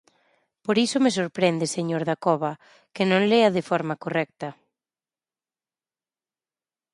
[0.65, 2.53] Por iso me sorprende, señor Dacova,
[2.95, 4.49] que non lea de forma correcta.